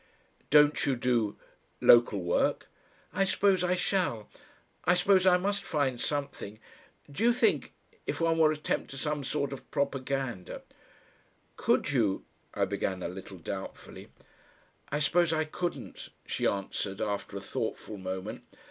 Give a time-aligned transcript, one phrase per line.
[0.49, 1.37] "Don't you do
[1.79, 2.67] local work?"
[3.13, 4.27] "I suppose I shall.
[4.83, 6.57] I suppose I must find something.
[7.11, 7.71] Do you think
[8.07, 10.63] if one were to attempt some sort of propaganda?"
[11.55, 12.25] "Could you?"
[12.55, 14.09] I began a little doubtfully.
[14.91, 18.41] "I suppose I couldn't," she answered, after a thoughtful moment.